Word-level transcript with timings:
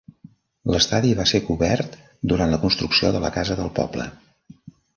L'estadi 0.75 1.11
va 1.19 1.25
ser 1.31 1.41
cobert 1.49 1.99
durant 2.33 2.55
la 2.55 2.61
construcció 2.65 3.13
de 3.17 3.23
la 3.27 3.33
Casa 3.39 3.61
del 3.61 3.73
Poble. 3.79 4.09